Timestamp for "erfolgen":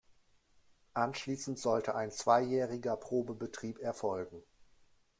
3.77-4.41